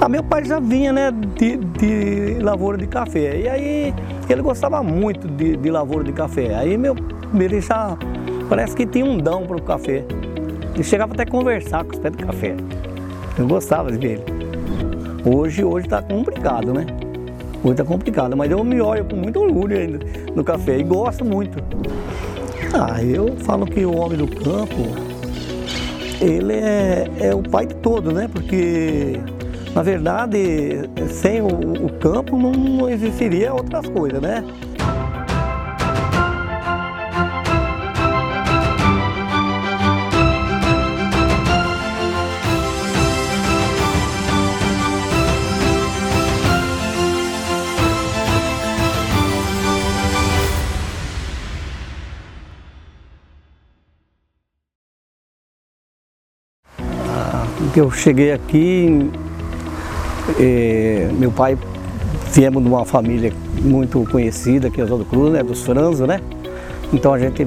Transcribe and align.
Ah, 0.00 0.08
meu 0.08 0.22
pai 0.22 0.44
já 0.44 0.60
vinha 0.60 0.92
né, 0.92 1.10
de, 1.10 1.56
de 1.56 2.38
lavoura 2.40 2.78
de 2.78 2.86
café. 2.86 3.36
E 3.36 3.48
aí 3.48 3.94
ele 4.30 4.42
gostava 4.42 4.80
muito 4.80 5.26
de, 5.26 5.56
de 5.56 5.70
lavoura 5.70 6.04
de 6.04 6.12
café. 6.12 6.54
Aí 6.54 6.78
meu, 6.78 6.94
ele 7.34 7.60
já 7.60 7.98
parece 8.48 8.76
que 8.76 8.86
tinha 8.86 9.04
um 9.04 9.18
dão 9.18 9.44
para 9.44 9.56
o 9.56 9.62
café. 9.62 10.04
Ele 10.72 10.84
chegava 10.84 11.14
até 11.14 11.24
a 11.24 11.26
conversar 11.26 11.84
com 11.84 11.94
os 11.94 11.98
pés 11.98 12.16
de 12.16 12.24
café. 12.24 12.54
Eu 13.36 13.48
gostava 13.48 13.90
de 13.90 13.98
ver 13.98 14.20
ele. 14.20 14.24
Hoje, 15.24 15.64
hoje 15.64 15.86
está 15.86 16.00
complicado, 16.00 16.72
né? 16.72 16.86
Hoje 17.64 17.72
está 17.72 17.84
complicado, 17.84 18.36
mas 18.36 18.52
eu 18.52 18.62
me 18.62 18.80
olho 18.80 19.04
com 19.04 19.16
muito 19.16 19.40
orgulho 19.40 19.76
ainda 19.76 19.98
no 20.32 20.44
café 20.44 20.78
e 20.78 20.84
gosto 20.84 21.24
muito. 21.24 21.58
Ah, 22.72 23.02
eu 23.02 23.36
falo 23.38 23.66
que 23.66 23.84
o 23.84 23.96
homem 23.96 24.16
do 24.16 24.28
campo, 24.28 24.76
ele 26.20 26.52
é, 26.52 27.10
é 27.18 27.34
o 27.34 27.42
pai 27.42 27.66
de 27.66 27.74
todo, 27.76 28.12
né? 28.12 28.28
Porque 28.32 29.18
na 29.74 29.82
verdade, 29.82 30.88
sem 31.08 31.40
o, 31.40 31.86
o 31.86 31.92
campo 31.98 32.36
não 32.36 32.88
existiria 32.88 33.52
outras 33.52 33.86
coisas, 33.88 34.20
né? 34.20 34.44
Ah, 56.80 57.46
eu 57.76 57.90
cheguei 57.90 58.32
aqui 58.32 59.10
e, 60.38 61.08
meu 61.18 61.30
pai, 61.30 61.56
viemos 62.32 62.62
de 62.62 62.68
uma 62.68 62.84
família 62.84 63.32
muito 63.62 64.04
conhecida 64.10 64.68
aqui 64.68 64.80
em 64.80 64.84
Oswaldo 64.84 65.04
Cruz, 65.04 65.32
né, 65.32 65.42
dos 65.42 65.62
Franzo, 65.62 66.06
né? 66.06 66.20
Então 66.92 67.12
a 67.12 67.18
gente 67.18 67.46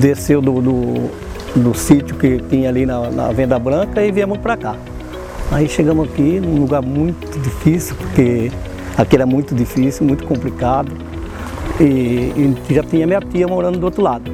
desceu 0.00 0.40
do, 0.40 0.60
do, 0.60 1.10
do 1.56 1.74
sítio 1.74 2.16
que 2.16 2.38
tinha 2.48 2.68
ali 2.68 2.86
na, 2.86 3.10
na 3.10 3.32
Venda 3.32 3.58
Branca 3.58 4.02
e 4.02 4.10
viemos 4.10 4.38
para 4.38 4.56
cá. 4.56 4.76
Aí 5.50 5.68
chegamos 5.68 6.08
aqui 6.08 6.40
num 6.40 6.60
lugar 6.60 6.80
muito 6.82 7.38
difícil, 7.38 7.94
porque 7.96 8.50
aqui 8.96 9.16
era 9.16 9.26
muito 9.26 9.54
difícil, 9.54 10.06
muito 10.06 10.24
complicado. 10.24 10.90
E, 11.80 11.84
e 11.84 12.74
já 12.74 12.82
tinha 12.82 13.06
minha 13.06 13.20
tia 13.20 13.46
morando 13.46 13.78
do 13.78 13.84
outro 13.84 14.02
lado, 14.02 14.30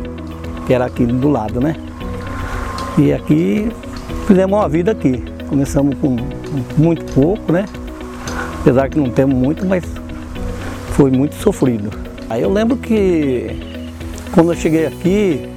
que 0.66 0.72
era 0.72 0.84
aqui 0.84 1.04
do 1.04 1.28
lado, 1.28 1.60
né? 1.60 1.76
E 2.96 3.12
aqui 3.12 3.70
fizemos 4.26 4.58
uma 4.58 4.68
vida 4.68 4.92
aqui. 4.92 5.22
Começamos 5.48 5.96
com 5.98 6.16
muito 6.77 7.04
pouco, 7.14 7.50
né? 7.50 7.64
Apesar 8.60 8.88
que 8.88 8.98
não 8.98 9.10
temos 9.10 9.34
muito, 9.34 9.64
mas 9.64 9.82
foi 10.92 11.10
muito 11.10 11.34
sofrido. 11.36 11.91
Aí 12.28 12.42
eu 12.42 12.52
lembro 12.52 12.77
que 12.77 13.56
quando 14.32 14.52
eu 14.52 14.56
cheguei 14.56 14.86
aqui, 14.86 15.48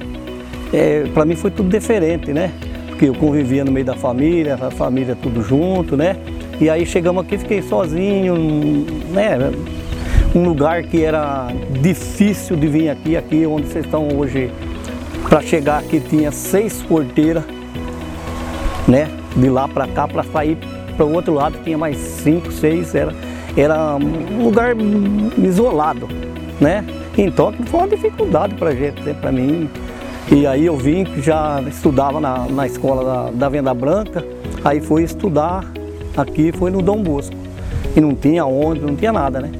é, 0.72 1.04
para 1.12 1.24
mim 1.24 1.36
foi 1.36 1.50
tudo 1.50 1.68
diferente, 1.68 2.32
né? 2.32 2.52
Porque 2.88 3.06
eu 3.06 3.14
convivia 3.14 3.64
no 3.64 3.70
meio 3.70 3.84
da 3.84 3.94
família, 3.94 4.54
a 4.54 4.70
família 4.70 5.16
tudo 5.20 5.42
junto, 5.42 5.96
né? 5.96 6.16
E 6.60 6.70
aí 6.70 6.86
chegamos 6.86 7.24
aqui, 7.24 7.36
fiquei 7.36 7.60
sozinho, 7.60 8.34
né? 9.10 9.36
Um 10.34 10.44
lugar 10.44 10.82
que 10.84 11.02
era 11.02 11.48
difícil 11.82 12.56
de 12.56 12.66
vir 12.66 12.88
aqui, 12.88 13.16
aqui 13.16 13.44
onde 13.44 13.66
vocês 13.66 13.84
estão 13.84 14.08
hoje. 14.16 14.50
Para 15.28 15.42
chegar 15.42 15.78
aqui 15.78 16.00
tinha 16.00 16.30
seis 16.32 16.82
porteiras, 16.82 17.44
né? 18.86 19.08
de 19.36 19.48
lá 19.48 19.66
para 19.66 19.86
cá, 19.86 20.06
para 20.06 20.22
sair 20.22 20.58
para 20.96 21.06
o 21.06 21.12
outro 21.14 21.34
lado, 21.34 21.58
tinha 21.64 21.78
mais 21.78 21.96
cinco, 21.96 22.52
seis, 22.52 22.94
era, 22.94 23.14
era 23.56 23.96
um 23.96 24.44
lugar 24.44 24.76
isolado, 25.38 26.08
né? 26.60 26.84
Então 27.16 27.52
foi 27.66 27.80
uma 27.80 27.88
dificuldade 27.88 28.54
para 28.54 28.74
gente, 28.74 29.00
né? 29.02 29.14
para 29.18 29.32
mim. 29.32 29.68
E 30.30 30.46
aí 30.46 30.66
eu 30.66 30.76
vim, 30.76 31.04
já 31.20 31.62
estudava 31.66 32.20
na, 32.20 32.46
na 32.46 32.66
escola 32.66 33.04
da, 33.04 33.30
da 33.30 33.48
Venda 33.48 33.74
Branca, 33.74 34.24
aí 34.64 34.80
fui 34.80 35.02
estudar 35.02 35.64
aqui, 36.16 36.52
foi 36.52 36.70
no 36.70 36.80
Dom 36.80 37.02
Bosco. 37.02 37.34
E 37.96 38.00
não 38.00 38.14
tinha 38.14 38.46
onde, 38.46 38.80
não 38.80 38.94
tinha 38.94 39.12
nada, 39.12 39.40
né? 39.40 39.50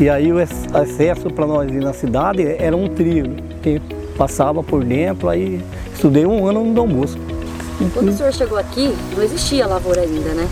E 0.00 0.08
aí 0.08 0.32
o 0.32 0.38
acesso 0.38 1.30
para 1.30 1.46
nós 1.46 1.70
ir 1.70 1.80
na 1.80 1.92
cidade 1.92 2.42
era 2.58 2.76
um 2.76 2.88
trio, 2.88 3.36
que 3.62 3.80
passava 4.16 4.62
por 4.62 4.84
dentro, 4.84 5.28
aí 5.28 5.62
estudei 5.94 6.26
um 6.26 6.46
ano 6.46 6.64
no 6.64 6.74
Dom 6.74 6.88
Bosco. 6.88 7.31
Quando 7.90 8.08
o 8.08 8.12
senhor 8.12 8.32
chegou 8.32 8.58
aqui, 8.58 8.94
não 9.16 9.22
existia 9.22 9.66
lavoura 9.66 10.02
ainda, 10.02 10.34
né? 10.34 10.48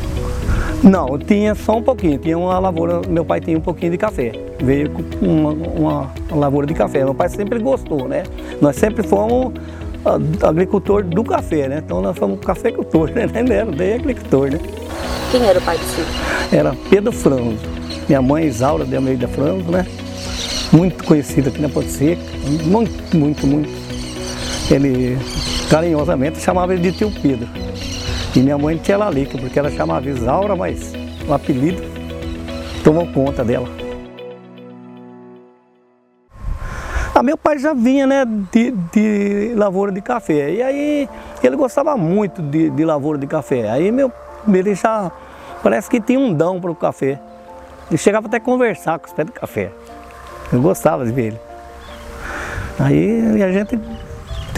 Não, 0.83 1.19
tinha 1.19 1.55
só 1.55 1.77
um 1.77 1.83
pouquinho, 1.83 2.19
tinha 2.19 2.39
uma 2.39 2.59
lavoura, 2.59 3.03
meu 3.07 3.25
pai 3.25 3.41
tinha 3.41 3.57
um 3.57 3.61
pouquinho 3.61 3.93
de 3.93 3.99
café, 3.99 4.33
veio 4.63 4.91
com 4.91 5.03
uma, 5.27 5.51
uma, 5.51 6.13
lavoura 6.31 6.67
de 6.67 6.73
café, 6.73 7.05
meu 7.05 7.15
pai 7.15 7.29
sempre 7.29 7.59
gostou, 7.59 8.09
né? 8.09 8.23
Nós 8.63 8.77
sempre 8.77 9.03
fomos 9.03 9.53
agricultor 10.43 11.05
do 11.05 11.23
café, 11.23 11.69
né? 11.69 11.83
Então 11.85 12.01
nós 12.01 12.17
fomos 12.17 12.41
cafeicultor, 12.41 13.11
né? 13.15 13.27
Nem 13.27 13.53
era, 13.53 13.71
agricultor, 13.97 14.51
né? 14.51 14.61
Quem 15.31 15.43
era 15.45 15.59
o 15.59 15.63
pai 15.63 15.77
do 15.77 15.85
senhor? 15.85 16.09
Era 16.51 16.75
Pedro 16.89 17.13
Franzo, 17.13 17.59
minha 18.09 18.23
mãe 18.23 18.47
Isaura 18.47 18.85
de 18.87 18.97
Almeida 18.97 19.29
Franzo, 19.29 19.71
né? 19.71 19.87
Muito 20.73 21.05
conhecido 21.05 21.49
aqui 21.49 21.61
na 21.61 21.69
Ponte 21.69 21.91
Seca, 21.91 22.23
muito, 22.65 23.17
muito, 23.17 23.47
muito. 23.47 23.69
Ele 24.71 25.19
carinhosamente 25.71 26.41
chamava 26.41 26.75
ele 26.75 26.91
de 26.91 26.99
tio 26.99 27.13
Pedro. 27.23 27.49
E 28.35 28.41
minha 28.41 28.59
mãe 28.59 28.77
tinha 28.77 28.99
Lalica, 28.99 29.39
porque 29.39 29.57
ela 29.57 29.71
chamava 29.71 30.09
Isaura, 30.09 30.57
mas 30.57 30.93
o 31.27 31.33
apelido 31.33 31.81
tomou 32.83 33.07
conta 33.07 33.45
dela. 33.45 33.69
Ah, 37.15 37.23
meu 37.23 37.37
pai 37.37 37.59
já 37.59 37.73
vinha 37.73 38.07
né, 38.07 38.25
de, 38.51 38.73
de 38.93 39.55
lavoura 39.55 39.93
de 39.93 40.01
café, 40.01 40.51
e 40.51 40.63
aí 40.63 41.09
ele 41.43 41.55
gostava 41.55 41.97
muito 41.97 42.41
de, 42.41 42.71
de 42.71 42.85
lavoura 42.85 43.19
de 43.19 43.27
café. 43.27 43.71
Aí 43.71 43.93
meu, 43.93 44.13
ele 44.49 44.75
já 44.75 45.13
parece 45.63 45.89
que 45.89 46.01
tinha 46.01 46.19
um 46.19 46.33
dão 46.33 46.61
para 46.61 46.71
o 46.71 46.75
café. 46.75 47.21
Ele 47.89 47.99
chegava 47.99 48.27
até 48.27 48.39
a 48.39 48.41
conversar 48.41 48.99
com 48.99 49.07
os 49.07 49.13
pés 49.13 49.27
de 49.27 49.33
café. 49.33 49.71
Eu 50.53 50.61
gostava 50.61 51.05
de 51.05 51.13
ver 51.13 51.27
ele. 51.27 51.41
Aí 52.79 53.43
a 53.43 53.53
gente 53.53 53.79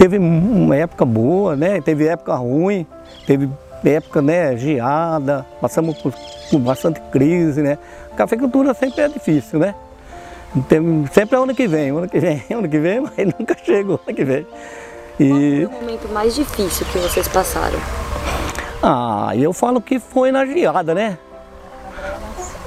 Teve 0.03 0.17
uma 0.17 0.75
época 0.75 1.05
boa, 1.05 1.55
né? 1.55 1.79
Teve 1.79 2.07
época 2.07 2.35
ruim, 2.35 2.85
teve 3.25 3.49
época 3.85 4.21
né, 4.21 4.57
geada, 4.57 5.45
passamos 5.61 5.97
por, 5.97 6.13
por 6.51 6.59
bastante 6.59 6.99
crise, 7.09 7.61
né? 7.61 7.77
A 8.11 8.15
cafeicultura 8.17 8.73
sempre 8.73 8.99
é 8.99 9.07
difícil, 9.07 9.59
né? 9.59 9.73
Tem, 10.67 11.05
sempre 11.07 11.37
é 11.37 11.39
ano 11.39 11.55
que 11.55 11.65
vem, 11.69 11.91
ano 11.91 12.09
que 12.09 12.19
vem, 12.19 12.43
ano 12.51 12.67
que 12.67 12.79
vem, 12.79 12.99
mas 12.99 13.33
nunca 13.39 13.55
chega 13.63 13.93
o 13.93 13.99
ano 14.05 14.13
que 14.13 14.25
vem. 14.25 14.45
E... 15.17 15.29
Qual 15.29 15.39
foi 15.39 15.65
o 15.65 15.71
momento 15.71 16.09
mais 16.09 16.35
difícil 16.35 16.85
que 16.87 16.97
vocês 16.97 17.25
passaram? 17.29 17.79
Ah, 18.83 19.31
eu 19.37 19.53
falo 19.53 19.79
que 19.79 20.01
foi 20.01 20.33
na 20.33 20.45
geada, 20.45 20.93
né? 20.93 21.17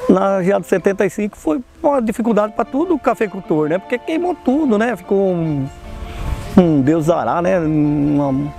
Na 0.09 0.43
geada 0.43 0.63
de 0.63 0.69
75 0.69 1.37
foi 1.37 1.61
uma 1.83 2.01
dificuldade 2.01 2.55
para 2.55 2.65
tudo 2.65 2.95
o 2.95 2.99
cafeicultor, 2.99 3.69
né? 3.69 3.77
Porque 3.77 3.99
queimou 3.99 4.35
tudo, 4.35 4.79
né? 4.79 4.97
Ficou 4.97 5.35
um 5.35 5.69
um 6.57 6.81
Deus 6.81 7.07
dará, 7.07 7.43
né? 7.43 7.59
Uma, 7.59 8.53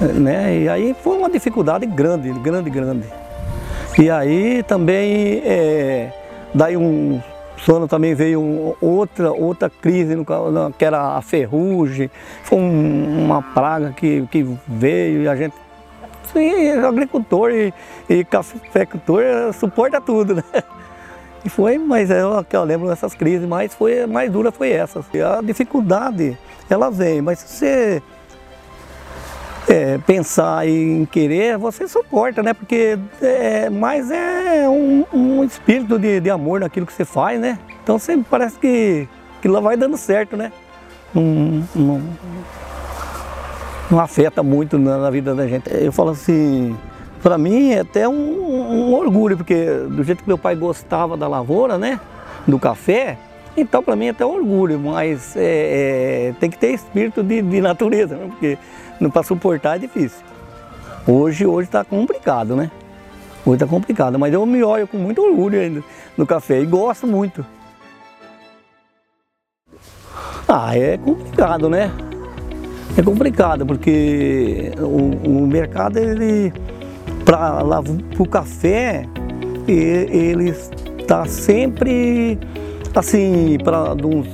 né? 0.00 0.58
E 0.58 0.68
aí 0.68 0.94
foi 1.02 1.18
uma 1.18 1.30
dificuldade 1.30 1.86
grande, 1.86 2.30
grande, 2.40 2.70
grande. 2.70 3.08
E 3.98 4.10
aí 4.10 4.62
também, 4.62 5.42
é, 5.44 6.12
daí 6.54 6.76
um 6.76 7.20
sono 7.58 7.86
também 7.86 8.14
veio 8.14 8.40
um, 8.40 8.74
outra, 8.80 9.32
outra 9.32 9.70
crise, 9.70 10.14
no, 10.16 10.24
que 10.76 10.84
era 10.84 11.16
a 11.16 11.22
ferrugem, 11.22 12.10
foi 12.42 12.58
um, 12.58 13.24
uma 13.24 13.42
praga 13.42 13.92
que, 13.92 14.26
que 14.30 14.46
veio 14.66 15.22
e 15.22 15.28
a 15.28 15.36
gente, 15.36 15.54
sim, 16.32 16.70
agricultor 16.70 17.50
e, 17.50 17.72
e 18.08 18.24
cafeicultor 18.24 19.22
suporta 19.52 20.00
tudo, 20.00 20.36
né? 20.36 20.42
E 21.44 21.48
foi, 21.48 21.76
mas 21.76 22.10
eu, 22.10 22.44
eu 22.50 22.64
lembro 22.64 22.88
dessas 22.88 23.14
crises, 23.14 23.46
mas 23.46 23.74
foi, 23.74 24.06
mais 24.06 24.30
dura 24.30 24.52
foi 24.52 24.70
essa. 24.70 25.00
A 25.00 25.42
dificuldade 25.42 26.38
ela 26.70 26.90
vem, 26.90 27.20
mas 27.20 27.40
se 27.40 27.48
você 27.48 28.02
é, 29.68 29.98
pensar 29.98 30.66
em 30.66 31.04
querer, 31.06 31.56
você 31.58 31.88
suporta, 31.88 32.42
né? 32.42 32.54
Porque 32.54 32.98
é, 33.20 33.70
mais 33.70 34.10
é 34.10 34.68
um, 34.68 35.04
um 35.12 35.44
espírito 35.44 35.98
de, 35.98 36.20
de, 36.20 36.30
amor 36.30 36.60
naquilo 36.60 36.86
que 36.86 36.92
você 36.92 37.04
faz, 37.04 37.40
né? 37.40 37.58
Então 37.82 37.98
sempre 37.98 38.26
parece 38.30 38.58
que, 38.58 39.08
que 39.40 39.48
lá 39.48 39.60
vai 39.60 39.76
dando 39.76 39.96
certo, 39.96 40.36
né? 40.36 40.52
Não, 41.14 41.64
não, 41.74 42.02
não 43.90 44.00
afeta 44.00 44.42
muito 44.42 44.78
na, 44.78 44.98
na, 44.98 45.10
vida 45.10 45.34
da 45.34 45.46
gente. 45.46 45.70
Eu 45.72 45.92
falo 45.92 46.10
assim, 46.10 46.76
para 47.22 47.38
mim 47.38 47.70
é 47.70 47.80
até 47.80 48.08
um, 48.08 48.14
um 48.14 48.94
orgulho, 48.94 49.36
porque 49.36 49.64
do 49.88 50.02
jeito 50.02 50.22
que 50.22 50.28
meu 50.28 50.38
pai 50.38 50.56
gostava 50.56 51.16
da 51.16 51.28
lavoura, 51.28 51.78
né? 51.78 52.00
Do 52.46 52.58
café, 52.58 53.16
então, 53.56 53.82
para 53.82 53.94
mim, 53.94 54.06
é 54.06 54.10
até 54.10 54.24
um 54.24 54.34
orgulho, 54.34 54.78
mas 54.78 55.36
é, 55.36 56.30
é, 56.30 56.34
tem 56.40 56.50
que 56.50 56.56
ter 56.56 56.72
espírito 56.72 57.22
de, 57.22 57.42
de 57.42 57.60
natureza, 57.60 58.16
né? 58.16 58.26
porque 58.28 58.58
para 59.12 59.22
suportar 59.22 59.76
é 59.76 59.80
difícil. 59.80 60.24
Hoje 61.06 61.44
hoje 61.44 61.68
está 61.68 61.84
complicado, 61.84 62.54
né? 62.56 62.70
Hoje 63.44 63.58
tá 63.58 63.66
complicado, 63.66 64.18
mas 64.18 64.32
eu 64.32 64.46
me 64.46 64.62
olho 64.62 64.86
com 64.86 64.96
muito 64.96 65.20
orgulho 65.20 65.60
ainda 65.60 65.82
no 66.16 66.26
café 66.26 66.60
e 66.60 66.66
gosto 66.66 67.06
muito. 67.06 67.44
Ah, 70.48 70.76
é 70.76 70.96
complicado, 70.96 71.68
né? 71.68 71.90
É 72.96 73.02
complicado 73.02 73.66
porque 73.66 74.72
o, 74.78 75.42
o 75.42 75.46
mercado, 75.46 75.98
ele, 75.98 76.52
para 77.24 77.62
o 78.18 78.26
café, 78.26 79.06
ele 79.68 80.54
está 80.98 81.24
sempre 81.24 82.38
assim, 82.94 83.58
para 83.62 83.94
uns 83.94 84.26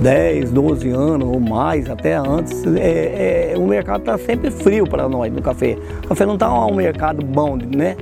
10, 0.00 0.50
12 0.50 0.90
anos 0.90 1.28
ou 1.28 1.40
mais, 1.40 1.88
até 1.90 2.14
antes, 2.14 2.64
é, 2.76 3.52
é, 3.52 3.58
o 3.58 3.66
mercado 3.66 4.00
está 4.00 4.18
sempre 4.18 4.50
frio 4.50 4.86
para 4.86 5.08
nós 5.08 5.32
no 5.32 5.42
café. 5.42 5.76
O 6.04 6.08
café 6.08 6.26
não 6.26 6.34
está 6.34 6.66
um 6.66 6.74
mercado 6.74 7.24
bom, 7.24 7.56
né? 7.56 7.96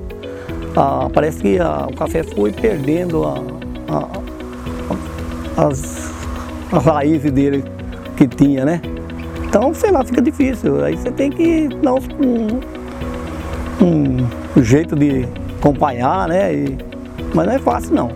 Ah, 0.76 1.08
parece 1.12 1.40
que 1.40 1.58
a, 1.58 1.86
o 1.90 1.94
café 1.94 2.22
foi 2.22 2.52
perdendo 2.52 3.24
a, 3.24 3.40
a, 5.56 5.66
as, 5.66 6.12
as 6.72 6.84
raízes 6.84 7.30
dele 7.30 7.64
que 8.16 8.26
tinha, 8.26 8.64
né? 8.64 8.80
Então, 9.46 9.72
sei 9.72 9.90
lá, 9.90 10.04
fica 10.04 10.20
difícil. 10.20 10.84
Aí 10.84 10.96
você 10.96 11.12
tem 11.12 11.30
que 11.30 11.68
dar 11.82 11.94
um, 11.94 12.60
um 13.86 14.62
jeito 14.62 14.96
de 14.96 15.26
acompanhar, 15.58 16.28
né? 16.28 16.54
E, 16.54 16.78
mas 17.34 17.46
não 17.46 17.52
é 17.54 17.58
fácil 17.58 17.94
não. 17.94 18.10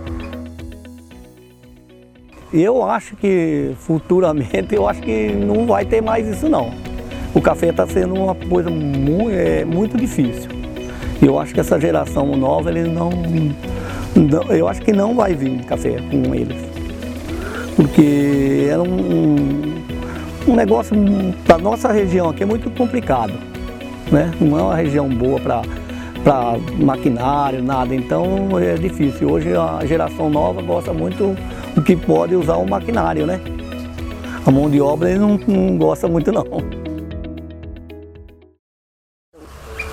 Eu 2.53 2.82
acho 2.82 3.15
que 3.17 3.73
futuramente, 3.79 4.75
eu 4.75 4.88
acho 4.88 5.03
que 5.03 5.32
não 5.32 5.67
vai 5.67 5.85
ter 5.85 6.00
mais 6.00 6.26
isso 6.26 6.49
não. 6.49 6.73
O 7.35 7.43
café 7.43 7.69
está 7.69 7.87
sendo 7.87 8.15
uma 8.15 8.35
coisa 8.35 8.70
muito, 8.70 9.31
é, 9.31 9.65
muito 9.65 9.97
difícil. 9.99 10.50
Eu 11.20 11.38
acho 11.38 11.53
que 11.53 11.61
essa 11.61 11.79
geração 11.79 12.26
nova, 12.37 12.71
eles 12.71 12.91
não, 12.91 13.11
não, 14.14 14.43
Eu 14.50 14.67
acho 14.67 14.81
que 14.81 14.93
não 14.93 15.14
vai 15.14 15.35
vir 15.35 15.62
café 15.64 15.97
com 16.11 16.35
eles. 16.35 16.56
Porque 17.76 18.67
era 18.71 18.82
um, 18.82 19.37
um 20.49 20.56
negócio 20.56 20.97
para 21.44 21.59
nossa 21.59 21.93
região 21.93 22.31
aqui 22.31 22.43
é 22.43 22.47
muito 22.47 22.71
complicado. 22.71 23.35
Né? 24.10 24.32
Não 24.40 24.58
é 24.58 24.62
uma 24.62 24.75
região 24.75 25.08
boa 25.08 25.38
para 25.40 25.62
para 26.22 26.58
maquinário, 26.78 27.62
nada. 27.62 27.94
Então 27.94 28.58
é 28.58 28.75
difícil. 28.75 29.31
Hoje 29.31 29.55
a 29.55 29.84
geração 29.84 30.28
nova 30.28 30.60
gosta 30.62 30.93
muito 30.93 31.37
do 31.75 31.82
que 31.82 31.96
pode 31.96 32.34
usar 32.34 32.56
o 32.56 32.69
maquinário, 32.69 33.26
né? 33.26 33.40
A 34.44 34.50
mão 34.50 34.69
de 34.69 34.81
obra 34.81 35.10
ele 35.10 35.19
não, 35.19 35.38
não 35.46 35.76
gosta 35.76 36.08
muito 36.08 36.32
não. 36.32 36.44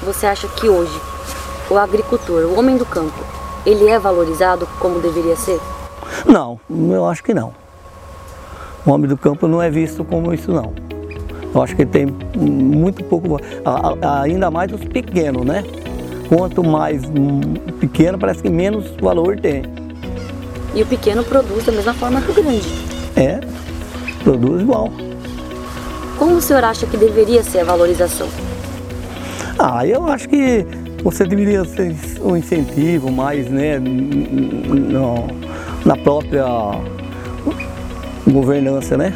Você 0.03 0.25
acha 0.27 0.47
que 0.47 0.67
hoje 0.67 0.99
o 1.69 1.77
agricultor, 1.77 2.43
o 2.45 2.59
homem 2.59 2.77
do 2.77 2.85
campo, 2.85 3.19
ele 3.65 3.87
é 3.87 3.97
valorizado 3.97 4.67
como 4.79 4.99
deveria 4.99 5.35
ser? 5.35 5.59
Não, 6.25 6.59
eu 6.69 7.05
acho 7.05 7.23
que 7.23 7.33
não. 7.33 7.53
O 8.85 8.91
homem 8.91 9.09
do 9.09 9.17
campo 9.17 9.47
não 9.47 9.61
é 9.61 9.69
visto 9.69 10.03
como 10.05 10.33
isso 10.33 10.51
não. 10.51 10.84
Eu 11.55 11.63
acho 11.63 11.73
que 11.73 11.85
tem 11.85 12.05
muito 12.35 13.01
pouco, 13.05 13.39
ainda 14.21 14.51
mais 14.51 14.73
os 14.73 14.83
pequenos, 14.83 15.45
né? 15.45 15.63
Quanto 16.27 16.61
mais 16.61 17.01
pequeno, 17.79 18.19
parece 18.19 18.43
que 18.43 18.49
menos 18.49 18.91
valor 18.99 19.39
tem. 19.39 19.63
E 20.75 20.81
o 20.81 20.85
pequeno 20.85 21.23
produz 21.23 21.65
da 21.65 21.71
mesma 21.71 21.93
forma 21.93 22.21
que 22.21 22.31
o 22.31 22.33
grande. 22.33 22.67
É, 23.15 23.39
produz 24.21 24.63
igual. 24.63 24.91
Como 26.19 26.35
o 26.35 26.41
senhor 26.41 26.61
acha 26.61 26.85
que 26.85 26.97
deveria 26.97 27.41
ser 27.41 27.59
a 27.59 27.63
valorização? 27.63 28.27
Ah, 29.57 29.87
eu 29.87 30.05
acho 30.07 30.27
que 30.27 30.65
você 31.05 31.23
deveria 31.23 31.63
ser 31.63 31.95
um 32.21 32.35
incentivo 32.35 33.09
mais, 33.09 33.49
né, 33.49 33.79
no, 33.79 35.27
na 35.85 35.95
própria 35.95 36.45
governança, 38.27 38.97
né? 38.97 39.13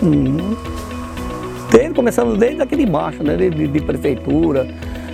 Hum. 0.00 0.54
Desde, 1.72 1.94
começando 1.94 2.36
desde 2.36 2.60
aquele 2.60 2.84
baixo, 2.84 3.22
né, 3.22 3.36
de, 3.36 3.66
de 3.66 3.80
prefeitura, 3.80 4.68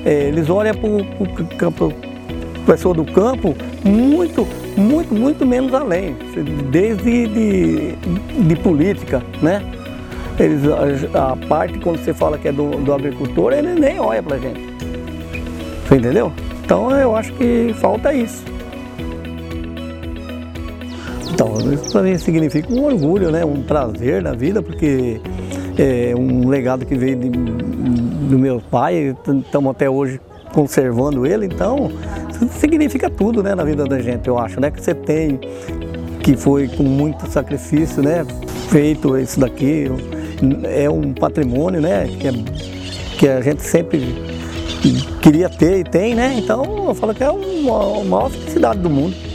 é, 0.05 0.29
eles 0.29 0.51
olham 0.51 0.75
para 0.75 0.89
o 0.89 2.09
pessoa 2.67 2.95
do 2.95 3.05
campo 3.05 3.57
muito, 3.83 4.47
muito, 4.77 5.15
muito 5.15 5.47
menos 5.47 5.73
além, 5.73 6.15
desde 6.71 7.27
de, 7.27 7.93
de 8.47 8.57
política, 8.57 9.23
né? 9.41 9.63
Eles, 10.39 10.61
a, 11.15 11.33
a, 11.33 11.37
parte 11.37 11.79
quando 11.79 11.99
você 11.99 12.13
fala 12.13 12.37
que 12.37 12.47
é 12.47 12.53
do, 12.53 12.71
do 12.85 12.93
agricultor, 12.93 13.53
ele 13.55 13.75
nem 13.75 13.99
olha 13.99 14.23
para 14.23 14.37
gente. 14.39 14.61
Você 15.89 15.97
entendeu? 15.97 16.31
Então 16.63 16.91
eu 16.91 17.17
acho 17.17 17.33
que 17.33 17.75
falta 17.81 18.13
isso. 18.13 18.45
Então, 21.39 21.73
isso 21.73 21.93
para 21.93 22.03
mim 22.03 22.19
significa 22.19 22.73
um 22.73 22.83
orgulho, 22.83 23.31
né? 23.31 23.45
um 23.45 23.63
prazer 23.63 24.21
na 24.21 24.33
vida, 24.33 24.61
porque 24.61 25.21
é 25.79 26.13
um 26.17 26.49
legado 26.49 26.85
que 26.85 26.97
veio 26.97 27.17
de, 27.17 27.29
do 27.29 28.37
meu 28.37 28.61
pai, 28.61 29.15
estamos 29.45 29.71
até 29.71 29.89
hoje 29.89 30.21
conservando 30.53 31.25
ele, 31.25 31.47
então 31.47 31.93
significa 32.59 33.09
tudo 33.09 33.41
né, 33.41 33.55
na 33.55 33.63
vida 33.63 33.85
da 33.85 34.01
gente, 34.01 34.27
eu 34.27 34.37
acho, 34.37 34.61
né? 34.61 34.69
Que 34.69 34.83
você 34.83 34.93
tem, 34.93 35.39
que 36.25 36.37
foi 36.37 36.67
com 36.67 36.83
muito 36.83 37.31
sacrifício, 37.31 38.03
né? 38.03 38.27
Feito 38.69 39.17
isso 39.17 39.39
daqui, 39.39 39.87
é 40.65 40.91
um 40.91 41.13
patrimônio, 41.13 41.81
né? 41.81 42.09
Que, 42.19 42.27
é, 42.27 42.33
que 43.17 43.29
a 43.29 43.41
gente 43.41 43.63
sempre 43.63 44.13
queria 45.23 45.49
ter 45.49 45.79
e 45.79 45.85
tem, 45.85 46.17
né? 46.17 46.35
Então 46.37 46.89
eu 46.89 46.95
falo 46.97 47.15
que 47.15 47.23
é 47.23 47.31
uma, 47.31 48.01
a 48.01 48.05
maior 48.05 48.29
felicidade 48.29 48.81
do 48.81 48.91
mundo. 48.91 49.28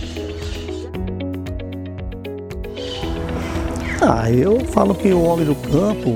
Ah, 4.05 4.29
eu 4.29 4.59
falo 4.65 4.93
que 4.93 5.13
o 5.13 5.23
homem 5.23 5.45
do 5.45 5.55
campo, 5.55 6.13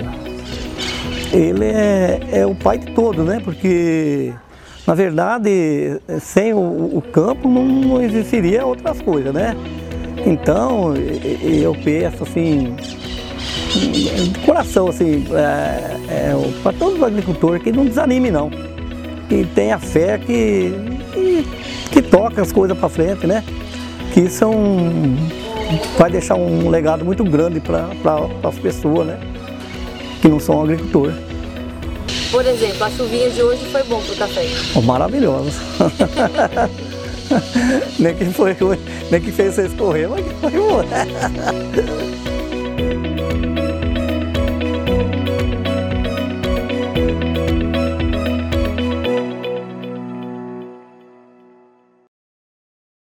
ele 1.32 1.64
é, 1.64 2.20
é 2.34 2.46
o 2.46 2.54
pai 2.54 2.80
de 2.80 2.92
todo, 2.92 3.24
né? 3.24 3.40
Porque, 3.42 4.34
na 4.86 4.94
verdade, 4.94 5.98
sem 6.20 6.54
o, 6.54 6.98
o 6.98 7.02
campo 7.02 7.48
não 7.48 8.02
existiria 8.02 8.66
outras 8.66 9.02
coisas, 9.02 9.34
né? 9.34 9.56
Então, 10.26 10.94
eu 11.42 11.74
penso 11.82 12.24
assim, 12.24 12.76
de 13.74 14.40
coração, 14.46 14.90
assim, 14.90 15.26
é, 15.32 15.98
é, 16.14 16.52
para 16.62 16.74
todos 16.74 16.98
os 16.98 17.04
agricultores 17.04 17.64
que 17.64 17.72
não 17.72 17.86
desanime 17.86 18.30
não. 18.30 18.50
Que 19.30 19.46
tenha 19.56 19.80
fé 19.80 20.18
que, 20.18 20.74
que, 21.14 21.48
que 21.90 22.02
toca 22.02 22.42
as 22.42 22.52
coisas 22.52 22.78
para 22.78 22.90
frente, 22.90 23.26
né? 23.26 23.46
Que 24.14 24.28
um, 24.44 25.16
vai 25.98 26.12
deixar 26.12 26.36
um 26.36 26.70
legado 26.70 27.04
muito 27.04 27.24
grande 27.24 27.60
para 27.60 27.88
as 28.44 28.56
pessoas, 28.56 29.08
né? 29.08 29.20
Que 30.22 30.28
não 30.28 30.40
são 30.40 30.62
agricultores. 30.62 31.16
Por 32.32 32.46
exemplo, 32.46 32.84
a 32.84 32.90
chuvinha 32.90 33.30
de 33.30 33.42
hoje 33.42 33.66
foi 33.72 33.84
bom 33.84 34.02
para 34.02 34.14
o 34.14 34.18
café? 34.18 34.46
Oh, 34.76 34.82
maravilhosa. 34.82 35.52
nem, 37.98 38.16
que 38.16 38.26
foi, 38.26 38.56
nem 39.10 39.22
que 39.22 39.32
fez 39.32 39.56
você 39.56 39.68
escorrer, 39.68 40.10
mas 40.10 40.26
foi 40.42 40.52
bom. 40.52 40.84